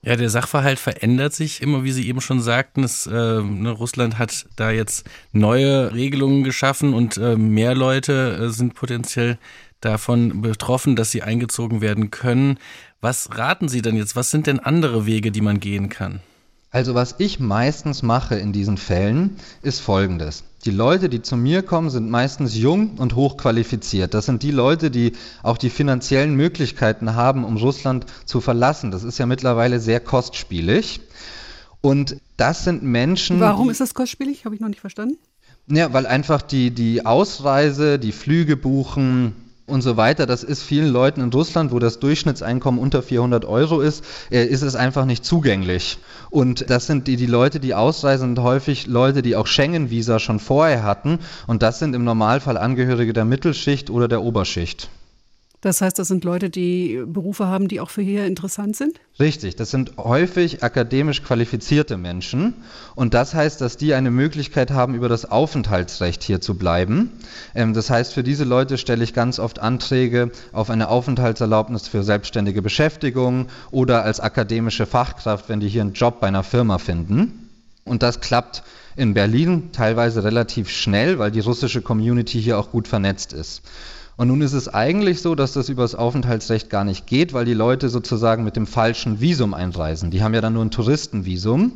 [0.00, 2.84] Ja, der Sachverhalt verändert sich immer, wie Sie eben schon sagten.
[2.84, 8.48] Es, äh, ne, Russland hat da jetzt neue Regelungen geschaffen und äh, mehr Leute äh,
[8.50, 9.38] sind potenziell
[9.80, 12.58] davon betroffen, dass sie eingezogen werden können.
[13.00, 14.16] Was raten Sie denn jetzt?
[14.16, 16.20] Was sind denn andere Wege, die man gehen kann?
[16.70, 20.44] Also was ich meistens mache in diesen Fällen, ist Folgendes.
[20.64, 24.12] Die Leute, die zu mir kommen, sind meistens jung und hochqualifiziert.
[24.12, 28.90] Das sind die Leute, die auch die finanziellen Möglichkeiten haben, um Russland zu verlassen.
[28.90, 31.00] Das ist ja mittlerweile sehr kostspielig.
[31.80, 33.40] Und das sind Menschen.
[33.40, 34.44] Warum ist das kostspielig?
[34.44, 35.16] Habe ich noch nicht verstanden.
[35.68, 39.36] Ja, weil einfach die, die Ausreise, die Flüge buchen,
[39.68, 40.26] und so weiter.
[40.26, 44.62] Das ist vielen Leuten in Russland, wo das Durchschnittseinkommen unter 400 Euro ist, äh, ist
[44.62, 45.98] es einfach nicht zugänglich.
[46.30, 50.38] Und das sind die, die Leute, die ausreisen, sind häufig Leute, die auch Schengen-Visa schon
[50.38, 51.18] vorher hatten.
[51.46, 54.88] Und das sind im Normalfall Angehörige der Mittelschicht oder der Oberschicht.
[55.60, 59.00] Das heißt, das sind Leute, die Berufe haben, die auch für hier interessant sind?
[59.18, 62.54] Richtig, das sind häufig akademisch qualifizierte Menschen.
[62.94, 67.10] Und das heißt, dass die eine Möglichkeit haben, über das Aufenthaltsrecht hier zu bleiben.
[67.56, 72.04] Ähm, das heißt, für diese Leute stelle ich ganz oft Anträge auf eine Aufenthaltserlaubnis für
[72.04, 77.48] selbstständige Beschäftigung oder als akademische Fachkraft, wenn die hier einen Job bei einer Firma finden.
[77.84, 78.62] Und das klappt
[78.94, 83.62] in Berlin teilweise relativ schnell, weil die russische Community hier auch gut vernetzt ist.
[84.18, 87.44] Und nun ist es eigentlich so, dass das über das Aufenthaltsrecht gar nicht geht, weil
[87.44, 90.10] die Leute sozusagen mit dem falschen Visum einreisen.
[90.10, 91.70] Die haben ja dann nur ein Touristenvisum.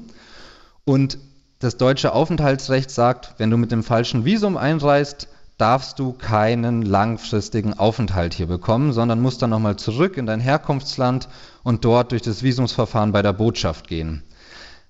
[0.85, 1.18] Und
[1.61, 7.74] das deutsche Aufenthaltsrecht sagt, wenn du mit dem falschen Visum einreist, darfst du keinen langfristigen
[7.74, 11.28] Aufenthalt hier bekommen, sondern musst dann nochmal zurück in dein Herkunftsland
[11.62, 14.24] und dort durch das Visumsverfahren bei der Botschaft gehen.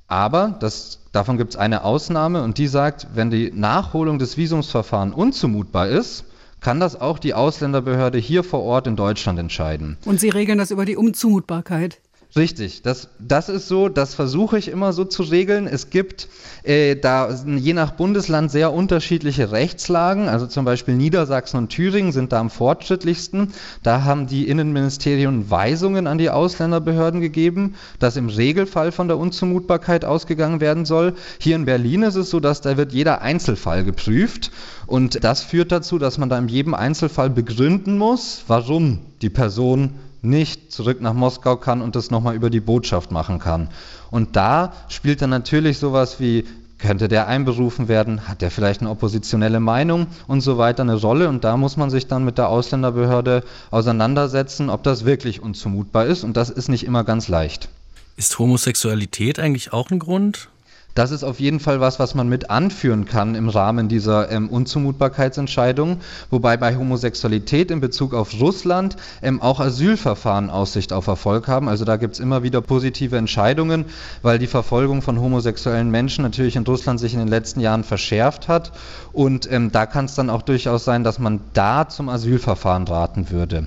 [0.07, 5.15] Aber das, davon gibt es eine Ausnahme und die sagt, wenn die Nachholung des Visumsverfahrens
[5.15, 6.25] unzumutbar ist,
[6.63, 9.99] kann das auch die Ausländerbehörde hier vor Ort in Deutschland entscheiden.
[10.05, 12.01] Und Sie regeln das über die Unzumutbarkeit?
[12.35, 15.67] Richtig, das, das ist so, das versuche ich immer so zu regeln.
[15.67, 16.29] Es gibt
[16.63, 20.31] äh, da je nach Bundesland sehr unterschiedliche Rechtslagen.
[20.31, 23.53] Also zum Beispiel Niedersachsen und Thüringen sind da am fortschrittlichsten.
[23.83, 30.07] Da haben die Innenministerien Weisungen an die Ausländerbehörden gegeben, dass im Regelfall von der Unzumutbarkeit
[30.07, 31.13] ausgegangen werden soll.
[31.39, 34.51] Hier in Berlin ist es so, dass da wird jeder Einzelfall geprüft.
[34.87, 39.91] Und das führt dazu, dass man da in jedem Einzelfall begründen muss, warum die Person
[40.23, 43.69] nicht zurück nach Moskau kann und das nochmal über die Botschaft machen kann.
[44.11, 46.45] Und da spielt dann natürlich sowas wie,
[46.79, 51.29] könnte der einberufen werden, hat der vielleicht eine oppositionelle Meinung und so weiter eine Rolle.
[51.29, 56.25] Und da muss man sich dann mit der Ausländerbehörde auseinandersetzen, ob das wirklich unzumutbar ist.
[56.25, 57.69] Und das ist nicht immer ganz leicht.
[58.17, 60.49] Ist Homosexualität eigentlich auch ein Grund?
[60.95, 64.51] Das ist auf jeden Fall was, was man mit anführen kann im Rahmen dieser ähm,
[64.51, 66.01] Unzumutbarkeitsentscheidung,
[66.31, 71.69] wobei bei Homosexualität in Bezug auf Russland ähm, auch Asylverfahren Aussicht auf Erfolg haben.
[71.69, 73.87] Also da gibt es immer wieder positive Entscheidungen,
[74.21, 78.49] weil die Verfolgung von homosexuellen Menschen natürlich in Russland sich in den letzten Jahren verschärft
[78.49, 78.73] hat.
[79.13, 83.31] Und ähm, da kann es dann auch durchaus sein, dass man da zum Asylverfahren raten
[83.31, 83.67] würde.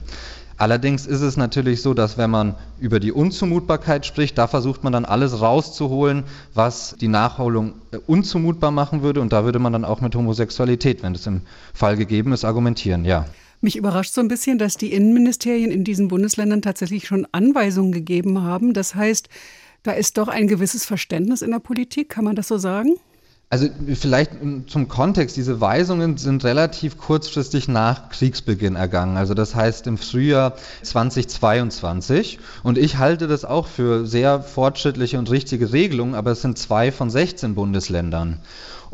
[0.57, 4.93] Allerdings ist es natürlich so, dass wenn man über die Unzumutbarkeit spricht, da versucht man
[4.93, 9.19] dann alles rauszuholen, was die Nachholung äh, unzumutbar machen würde.
[9.19, 11.41] Und da würde man dann auch mit Homosexualität, wenn es im
[11.73, 13.25] Fall gegeben ist, argumentieren, ja.
[13.61, 18.43] Mich überrascht so ein bisschen, dass die Innenministerien in diesen Bundesländern tatsächlich schon Anweisungen gegeben
[18.43, 18.73] haben.
[18.73, 19.27] Das heißt,
[19.83, 22.95] da ist doch ein gewisses Verständnis in der Politik, kann man das so sagen?
[23.47, 24.31] Also vielleicht
[24.67, 29.17] zum Kontext, diese Weisungen sind relativ kurzfristig nach Kriegsbeginn ergangen.
[29.17, 32.39] Also das heißt im Frühjahr 2022.
[32.63, 36.91] Und ich halte das auch für sehr fortschrittliche und richtige Regelungen, aber es sind zwei
[36.91, 38.39] von 16 Bundesländern.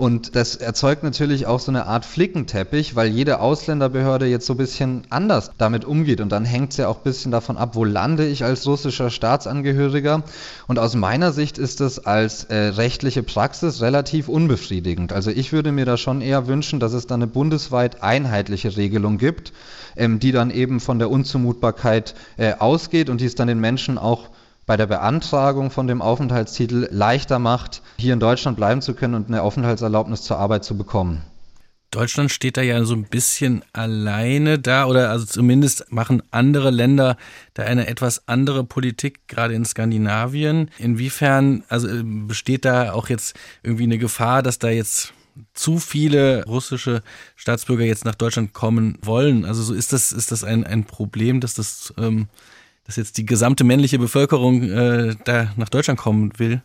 [0.01, 4.57] Und das erzeugt natürlich auch so eine Art Flickenteppich, weil jede Ausländerbehörde jetzt so ein
[4.57, 6.21] bisschen anders damit umgeht.
[6.21, 9.11] Und dann hängt es ja auch ein bisschen davon ab, wo lande ich als russischer
[9.11, 10.23] Staatsangehöriger.
[10.65, 15.13] Und aus meiner Sicht ist das als äh, rechtliche Praxis relativ unbefriedigend.
[15.13, 19.19] Also ich würde mir da schon eher wünschen, dass es da eine bundesweit einheitliche Regelung
[19.19, 19.53] gibt,
[19.95, 23.99] ähm, die dann eben von der Unzumutbarkeit äh, ausgeht und die es dann den Menschen
[23.99, 24.31] auch
[24.71, 29.27] bei der Beantragung von dem Aufenthaltstitel leichter macht, hier in Deutschland bleiben zu können und
[29.27, 31.23] eine Aufenthaltserlaubnis zur Arbeit zu bekommen.
[31.91, 37.17] Deutschland steht da ja so ein bisschen alleine da oder also zumindest machen andere Länder
[37.53, 40.71] da eine etwas andere Politik, gerade in Skandinavien.
[40.77, 45.13] Inwiefern, also äh, besteht da auch jetzt irgendwie eine Gefahr, dass da jetzt
[45.53, 47.03] zu viele russische
[47.35, 49.43] Staatsbürger jetzt nach Deutschland kommen wollen?
[49.43, 52.29] Also so ist das, ist das ein, ein Problem, dass das ähm,
[52.91, 56.61] dass jetzt die gesamte männliche Bevölkerung äh, da nach Deutschland kommen will?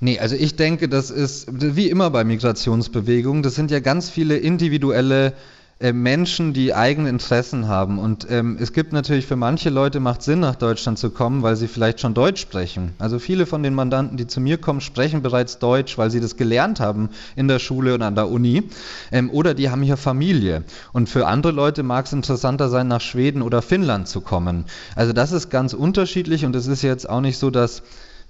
[0.00, 4.36] Nee, also ich denke, das ist wie immer bei Migrationsbewegungen, das sind ja ganz viele
[4.36, 5.32] individuelle
[5.80, 7.98] äh, Menschen, die eigene Interessen haben.
[7.98, 11.56] Und ähm, es gibt natürlich für manche Leute macht Sinn, nach Deutschland zu kommen, weil
[11.56, 12.92] sie vielleicht schon Deutsch sprechen.
[12.98, 16.36] Also viele von den Mandanten, die zu mir kommen, sprechen bereits Deutsch, weil sie das
[16.36, 18.64] gelernt haben in der Schule und an der Uni.
[19.10, 20.64] Ähm, oder die haben hier Familie.
[20.92, 24.66] Und für andere Leute mag es interessanter sein, nach Schweden oder Finnland zu kommen.
[24.96, 27.82] Also das ist ganz unterschiedlich und es ist jetzt auch nicht so, dass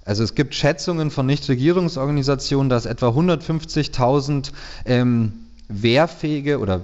[0.05, 4.51] also es gibt Schätzungen von Nichtregierungsorganisationen, dass etwa 150.000
[4.85, 5.33] ähm,
[5.67, 6.81] wehrfähige oder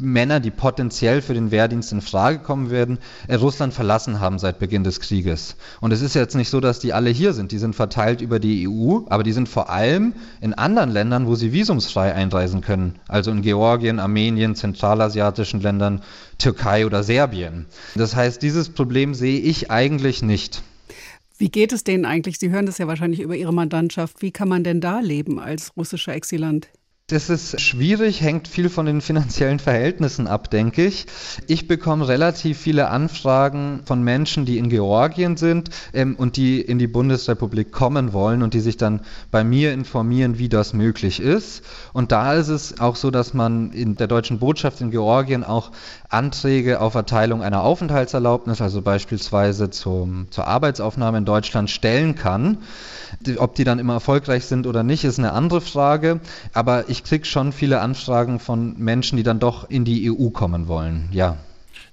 [0.00, 4.58] Männer, die potenziell für den Wehrdienst in Frage kommen werden, äh, Russland verlassen haben seit
[4.58, 5.56] Beginn des Krieges.
[5.80, 7.52] Und es ist jetzt nicht so, dass die alle hier sind.
[7.52, 11.34] Die sind verteilt über die EU, aber die sind vor allem in anderen Ländern, wo
[11.34, 12.96] sie visumsfrei einreisen können.
[13.06, 16.02] Also in Georgien, Armenien, zentralasiatischen Ländern,
[16.38, 17.66] Türkei oder Serbien.
[17.94, 20.62] Das heißt, dieses Problem sehe ich eigentlich nicht.
[21.38, 22.38] Wie geht es denen eigentlich?
[22.38, 24.22] Sie hören das ja wahrscheinlich über Ihre Mandantschaft.
[24.22, 26.68] Wie kann man denn da leben als russischer Exilant?
[27.10, 31.06] Das ist schwierig, hängt viel von den finanziellen Verhältnissen ab, denke ich.
[31.46, 36.78] Ich bekomme relativ viele Anfragen von Menschen, die in Georgien sind ähm, und die in
[36.78, 41.64] die Bundesrepublik kommen wollen und die sich dann bei mir informieren, wie das möglich ist.
[41.94, 45.70] Und da ist es auch so, dass man in der deutschen Botschaft in Georgien auch
[46.10, 52.58] Anträge auf Erteilung einer Aufenthaltserlaubnis, also beispielsweise zum, zur Arbeitsaufnahme in Deutschland, stellen kann.
[53.38, 56.20] Ob die dann immer erfolgreich sind oder nicht, ist eine andere Frage.
[56.52, 60.30] Aber ich ich kriege schon viele Anfragen von Menschen, die dann doch in die EU
[60.30, 61.08] kommen wollen.
[61.12, 61.36] Ja.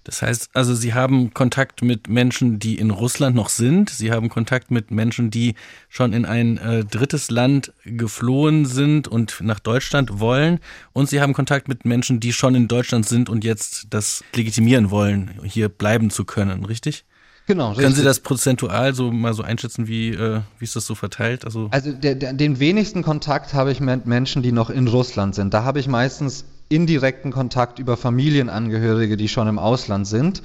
[0.03, 3.91] Das heißt also, Sie haben Kontakt mit Menschen, die in Russland noch sind.
[3.91, 5.53] Sie haben Kontakt mit Menschen, die
[5.89, 10.59] schon in ein äh, drittes Land geflohen sind und nach Deutschland wollen.
[10.91, 14.89] Und Sie haben Kontakt mit Menschen, die schon in Deutschland sind und jetzt das legitimieren
[14.89, 17.05] wollen, hier bleiben zu können, richtig?
[17.47, 17.73] Genau.
[17.73, 17.97] Können richtig.
[17.97, 21.45] Sie das prozentual so mal so einschätzen, wie, äh, wie ist das so verteilt?
[21.45, 25.35] Also, also der, der, den wenigsten Kontakt habe ich mit Menschen, die noch in Russland
[25.35, 25.53] sind.
[25.53, 30.41] Da habe ich meistens indirekten Kontakt über Familienangehörige, die schon im Ausland sind.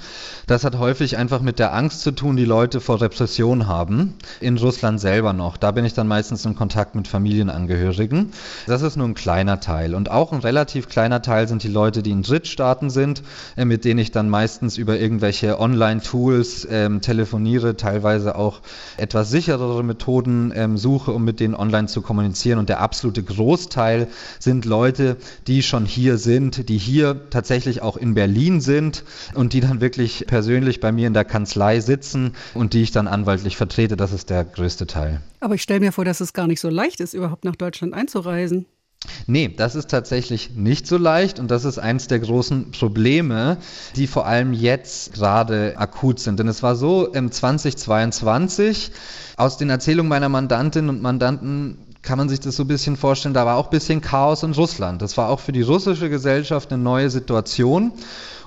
[0.46, 4.14] Das hat häufig einfach mit der Angst zu tun, die Leute vor Repression haben.
[4.40, 5.56] In Russland selber noch.
[5.56, 8.32] Da bin ich dann meistens in Kontakt mit Familienangehörigen.
[8.66, 9.94] Das ist nur ein kleiner Teil.
[9.94, 13.22] Und auch ein relativ kleiner Teil sind die Leute, die in Drittstaaten sind,
[13.56, 18.60] äh, mit denen ich dann meistens über irgendwelche Online-Tools ähm, telefoniere, teilweise auch
[18.98, 22.58] etwas sicherere Methoden ähm, suche, um mit denen online zu kommunizieren.
[22.58, 27.96] Und der absolute Großteil sind Leute, die schon hier hier sind, die hier tatsächlich auch
[27.96, 32.72] in Berlin sind und die dann wirklich persönlich bei mir in der Kanzlei sitzen und
[32.74, 33.96] die ich dann anwaltlich vertrete.
[33.96, 35.20] Das ist der größte Teil.
[35.38, 37.94] Aber ich stelle mir vor, dass es gar nicht so leicht ist, überhaupt nach Deutschland
[37.94, 38.66] einzureisen.
[39.28, 43.58] Nee, das ist tatsächlich nicht so leicht und das ist eins der großen Probleme,
[43.94, 46.40] die vor allem jetzt gerade akut sind.
[46.40, 48.90] Denn es war so im 2022
[49.36, 53.34] aus den Erzählungen meiner Mandantinnen und Mandanten kann man sich das so ein bisschen vorstellen,
[53.34, 55.02] da war auch ein bisschen Chaos in Russland.
[55.02, 57.92] Das war auch für die russische Gesellschaft eine neue Situation.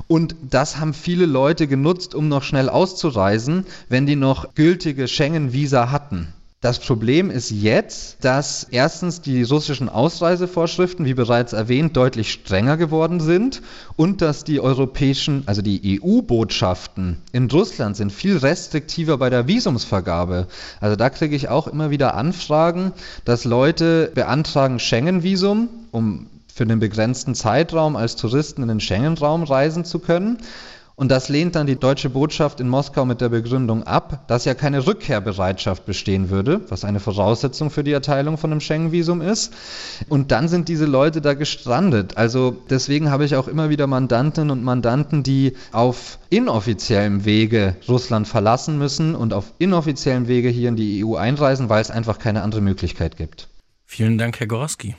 [0.07, 5.91] Und das haben viele Leute genutzt, um noch schnell auszureisen, wenn die noch gültige Schengen-Visa
[5.91, 6.33] hatten.
[6.63, 13.19] Das Problem ist jetzt, dass erstens die russischen Ausreisevorschriften, wie bereits erwähnt, deutlich strenger geworden
[13.19, 13.61] sind
[13.97, 20.47] und dass die europäischen, also die EU-Botschaften in Russland sind viel restriktiver bei der Visumsvergabe.
[20.79, 22.93] Also da kriege ich auch immer wieder Anfragen,
[23.25, 29.83] dass Leute beantragen Schengen-Visum, um für einen begrenzten Zeitraum als Touristen in den Schengen-Raum reisen
[29.83, 30.37] zu können.
[30.95, 34.53] Und das lehnt dann die deutsche Botschaft in Moskau mit der Begründung ab, dass ja
[34.53, 39.53] keine Rückkehrbereitschaft bestehen würde, was eine Voraussetzung für die Erteilung von einem Schengen-Visum ist.
[40.07, 42.17] Und dann sind diese Leute da gestrandet.
[42.17, 48.27] Also deswegen habe ich auch immer wieder Mandantinnen und Mandanten, die auf inoffiziellem Wege Russland
[48.27, 52.43] verlassen müssen und auf inoffiziellem Wege hier in die EU einreisen, weil es einfach keine
[52.43, 53.47] andere Möglichkeit gibt.
[53.85, 54.95] Vielen Dank, Herr Gorski.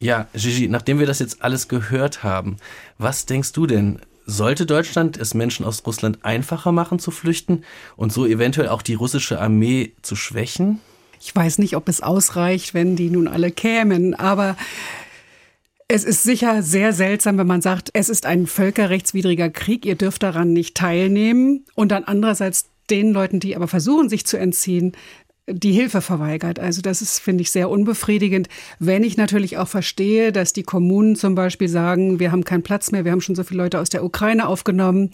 [0.00, 2.58] Ja, Gigi, nachdem wir das jetzt alles gehört haben,
[2.98, 3.98] was denkst du denn?
[4.30, 7.64] Sollte Deutschland es Menschen aus Russland einfacher machen zu flüchten
[7.96, 10.80] und so eventuell auch die russische Armee zu schwächen?
[11.18, 14.58] Ich weiß nicht, ob es ausreicht, wenn die nun alle kämen, aber
[15.88, 20.22] es ist sicher sehr seltsam, wenn man sagt, es ist ein völkerrechtswidriger Krieg, ihr dürft
[20.22, 24.92] daran nicht teilnehmen und dann andererseits den Leuten, die aber versuchen, sich zu entziehen,
[25.50, 26.58] die Hilfe verweigert.
[26.58, 28.48] Also das ist, finde ich, sehr unbefriedigend.
[28.78, 32.90] Wenn ich natürlich auch verstehe, dass die Kommunen zum Beispiel sagen, wir haben keinen Platz
[32.92, 35.10] mehr, wir haben schon so viele Leute aus der Ukraine aufgenommen,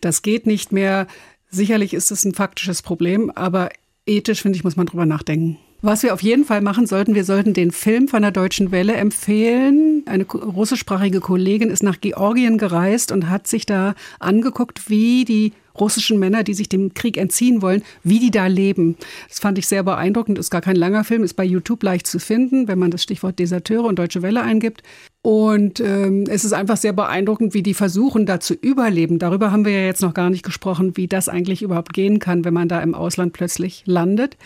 [0.00, 1.06] das geht nicht mehr.
[1.50, 3.70] Sicherlich ist es ein faktisches Problem, aber
[4.06, 5.58] ethisch, finde ich, muss man drüber nachdenken.
[5.82, 8.94] Was wir auf jeden Fall machen sollten, wir sollten den Film von der Deutschen Welle
[8.94, 10.02] empfehlen.
[10.06, 16.18] Eine russischsprachige Kollegin ist nach Georgien gereist und hat sich da angeguckt, wie die russischen
[16.18, 18.96] Männer, die sich dem Krieg entziehen wollen, wie die da leben.
[19.28, 20.38] Das fand ich sehr beeindruckend.
[20.38, 23.38] Ist gar kein langer Film, ist bei YouTube leicht zu finden, wenn man das Stichwort
[23.38, 24.82] Deserteure und Deutsche Welle eingibt.
[25.22, 29.18] Und ähm, es ist einfach sehr beeindruckend, wie die versuchen, da zu überleben.
[29.18, 32.44] Darüber haben wir ja jetzt noch gar nicht gesprochen, wie das eigentlich überhaupt gehen kann,
[32.44, 34.36] wenn man da im Ausland plötzlich landet.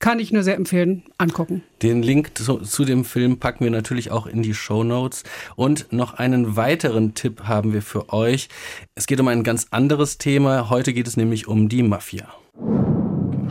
[0.00, 1.62] Kann ich nur sehr empfehlen, angucken.
[1.82, 5.24] Den Link zu, zu, dem Film packen wir natürlich auch in die Show Notes.
[5.56, 8.48] Und noch einen weiteren Tipp haben wir für euch.
[8.94, 10.70] Es geht um ein ganz anderes Thema.
[10.70, 12.28] Heute geht es nämlich um die Mafia.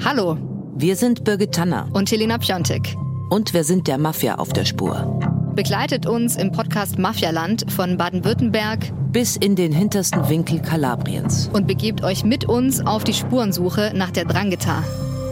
[0.04, 0.40] Hallo,
[0.76, 2.96] wir sind Birgit Tanner und Helena Piontek.
[3.30, 5.20] Und wir sind der Mafia auf der Spur.
[5.56, 11.52] Begleitet uns im Podcast Mafialand von Baden-Württemberg bis in den hintersten Winkel Kalabriens.
[11.54, 14.84] Und begebt euch mit uns auf die Spurensuche nach der Drangheta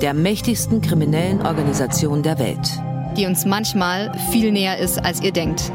[0.02, 2.70] der mächtigsten kriminellen Organisation der Welt.
[3.18, 5.72] Die uns manchmal viel näher ist, als ihr denkt.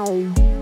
[0.04, 0.53] Thank.